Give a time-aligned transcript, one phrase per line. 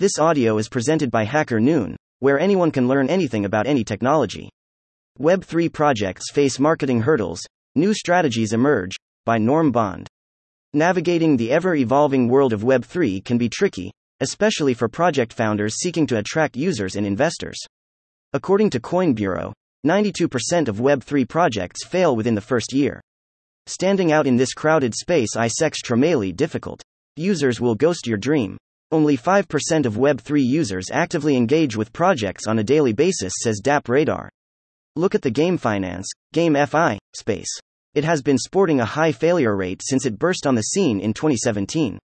[0.00, 4.48] This audio is presented by Hacker Noon, where anyone can learn anything about any technology.
[5.18, 7.42] Web3 projects face marketing hurdles,
[7.74, 10.08] new strategies emerge, by Norm Bond.
[10.72, 16.06] Navigating the ever evolving world of Web3 can be tricky, especially for project founders seeking
[16.06, 17.58] to attract users and investors.
[18.32, 19.52] According to Coin Bureau,
[19.86, 23.02] 92% of Web3 projects fail within the first year.
[23.66, 26.82] Standing out in this crowded space is extremely difficult.
[27.16, 28.56] Users will ghost your dream.
[28.92, 34.28] Only 5% of Web3 users actively engage with projects on a daily basis, says DappRadar.
[34.96, 37.60] Look at the game finance, GameFi, space.
[37.94, 41.12] It has been sporting a high failure rate since it burst on the scene in
[41.12, 42.00] 2017.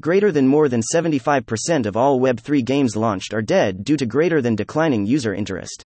[0.00, 4.40] Greater than more than 75% of all Web3 games launched are dead due to greater
[4.40, 5.82] than declining user interest.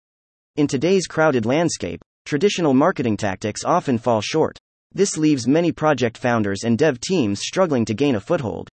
[0.54, 4.56] In today's crowded landscape, traditional marketing tactics often fall short.
[4.92, 8.68] This leaves many project founders and dev teams struggling to gain a foothold.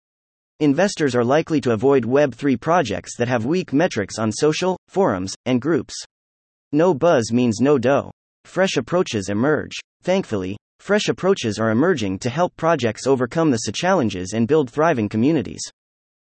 [0.62, 5.62] Investors are likely to avoid Web3 projects that have weak metrics on social, forums, and
[5.62, 5.94] groups.
[6.72, 8.10] No buzz means no dough.
[8.46, 9.74] Fresh approaches emerge.
[10.04, 15.60] Thankfully, fresh approaches are emerging to help projects overcome the challenges and build thriving communities.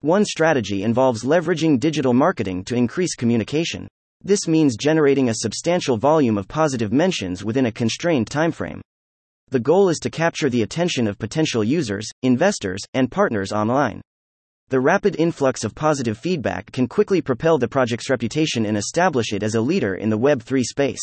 [0.02, 3.88] One strategy involves leveraging digital marketing to increase communication.
[4.22, 8.82] This means generating a substantial volume of positive mentions within a constrained timeframe.
[9.48, 14.02] The goal is to capture the attention of potential users, investors, and partners online.
[14.70, 19.42] The rapid influx of positive feedback can quickly propel the project's reputation and establish it
[19.42, 21.02] as a leader in the Web3 space.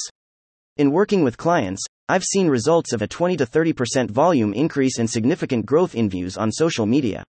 [0.78, 5.10] In working with clients, I've seen results of a 20 to 30% volume increase and
[5.10, 7.26] significant growth in views on social media.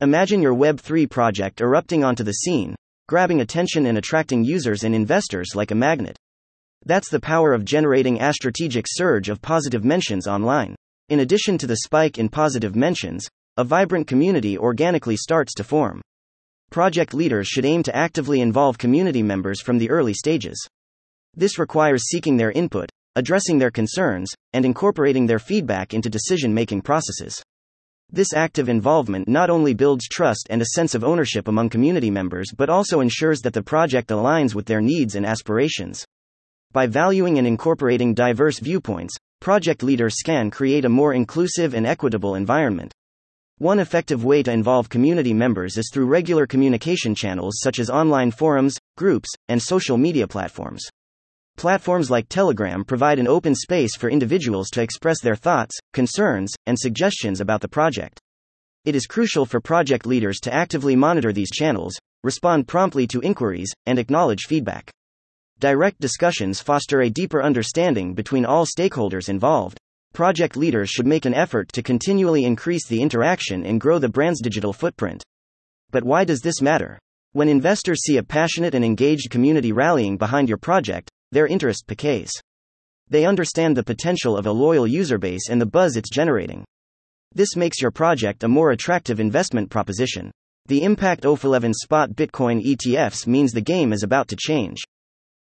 [0.00, 2.74] Imagine your Web3 project erupting onto the scene,
[3.06, 6.18] grabbing attention and attracting users and investors like a magnet.
[6.86, 10.74] That's the power of generating a strategic surge of positive mentions online.
[11.08, 16.00] In addition to the spike in positive mentions, a vibrant community organically starts to form.
[16.70, 20.64] Project leaders should aim to actively involve community members from the early stages.
[21.34, 26.82] This requires seeking their input, addressing their concerns, and incorporating their feedback into decision making
[26.82, 27.42] processes.
[28.10, 32.52] This active involvement not only builds trust and a sense of ownership among community members
[32.56, 36.04] but also ensures that the project aligns with their needs and aspirations.
[36.70, 42.36] By valuing and incorporating diverse viewpoints, project leaders can create a more inclusive and equitable
[42.36, 42.94] environment.
[43.60, 48.30] One effective way to involve community members is through regular communication channels such as online
[48.30, 50.88] forums, groups, and social media platforms.
[51.56, 56.78] Platforms like Telegram provide an open space for individuals to express their thoughts, concerns, and
[56.78, 58.20] suggestions about the project.
[58.84, 63.72] It is crucial for project leaders to actively monitor these channels, respond promptly to inquiries,
[63.86, 64.88] and acknowledge feedback.
[65.58, 69.78] Direct discussions foster a deeper understanding between all stakeholders involved
[70.12, 74.40] project leaders should make an effort to continually increase the interaction and grow the brand's
[74.40, 75.22] digital footprint.
[75.90, 76.98] But why does this matter?
[77.32, 82.32] When investors see a passionate and engaged community rallying behind your project, their interest piques.
[83.08, 86.64] They understand the potential of a loyal user base and the buzz it's generating.
[87.34, 90.30] This makes your project a more attractive investment proposition.
[90.66, 94.78] The Impact OF11 spot Bitcoin ETFs means the game is about to change.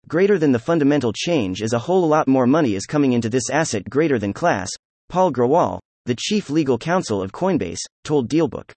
[0.08, 3.48] Greater than the fundamental change is a whole lot more money is coming into this
[3.50, 4.68] asset greater than class,
[5.08, 8.72] Paul Grewal, the chief legal counsel of Coinbase, told Dealbook.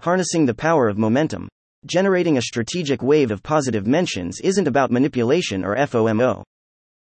[0.00, 1.48] Harnessing the power of momentum.
[1.84, 6.44] Generating a strategic wave of positive mentions isn't about manipulation or FOMO.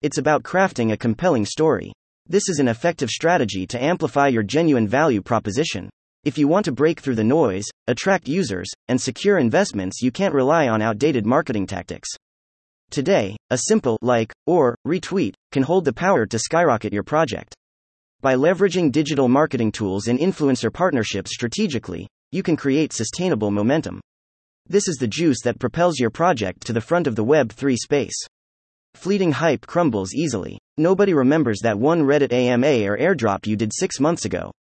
[0.01, 1.93] It's about crafting a compelling story.
[2.27, 5.89] This is an effective strategy to amplify your genuine value proposition.
[6.25, 10.33] If you want to break through the noise, attract users, and secure investments, you can't
[10.33, 12.09] rely on outdated marketing tactics.
[12.95, 17.53] Today, a simple like or retweet can hold the power to skyrocket your project.
[18.21, 23.99] By leveraging digital marketing tools and influencer partnerships strategically, you can create sustainable momentum.
[24.67, 28.15] This is the juice that propels your project to the front of the Web3 space.
[28.93, 30.57] Fleeting hype crumbles easily.
[30.77, 34.51] Nobody remembers that one Reddit AMA or airdrop you did six months ago.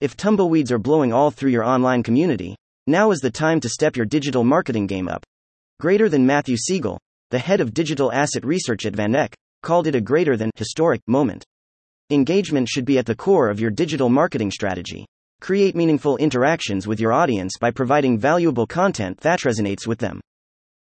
[0.00, 2.56] If tumbleweeds are blowing all through your online community,
[2.88, 5.24] now is the time to step your digital marketing game up.
[5.78, 6.98] Greater than Matthew Siegel,
[7.30, 11.44] the head of digital asset research at VanEck, called it a greater than historic moment.
[12.10, 15.04] Engagement should be at the core of your digital marketing strategy.
[15.40, 20.20] Create meaningful interactions with your audience by providing valuable content that resonates with them.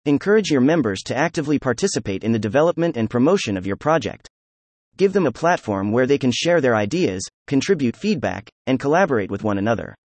[0.04, 4.28] Encourage your members to actively participate in the development and promotion of your project.
[4.96, 9.42] Give them a platform where they can share their ideas, contribute feedback, and collaborate with
[9.42, 9.96] one another.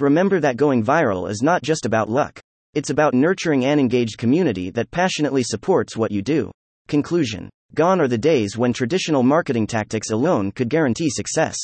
[0.00, 2.40] Remember that going viral is not just about luck.
[2.74, 6.50] It's about nurturing an engaged community that passionately supports what you do.
[6.88, 11.56] Conclusion Gone are the days when traditional marketing tactics alone could guarantee success.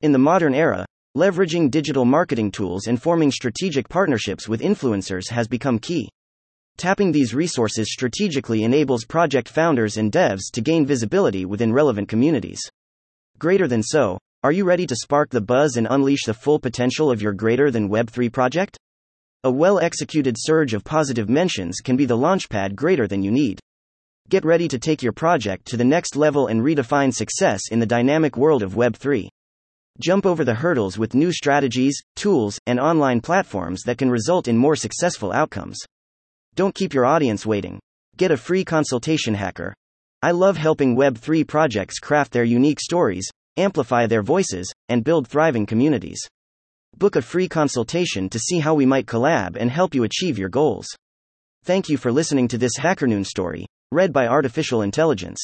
[0.00, 5.46] In the modern era, leveraging digital marketing tools and forming strategic partnerships with influencers has
[5.46, 6.08] become key.
[6.78, 12.60] Tapping these resources strategically enables project founders and devs to gain visibility within relevant communities.
[13.38, 17.10] Greater than so, are you ready to spark the buzz and unleash the full potential
[17.10, 18.78] of your greater than Web3 project?
[19.42, 23.58] A well executed surge of positive mentions can be the launchpad greater than you need.
[24.28, 27.86] Get ready to take your project to the next level and redefine success in the
[27.86, 29.28] dynamic world of Web3.
[29.98, 34.58] Jump over the hurdles with new strategies, tools, and online platforms that can result in
[34.58, 35.78] more successful outcomes.
[36.54, 37.80] Don't keep your audience waiting.
[38.18, 39.72] Get a free consultation hacker.
[40.20, 43.26] I love helping Web3 projects craft their unique stories,
[43.56, 46.20] amplify their voices, and build thriving communities.
[46.96, 50.48] Book a free consultation to see how we might collab and help you achieve your
[50.48, 50.86] goals.
[51.64, 55.40] Thank you for listening to this HackerNoon story, read by Artificial Intelligence.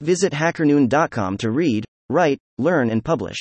[0.00, 3.38] Visit hackerNoon.com to read, write, learn, and publish.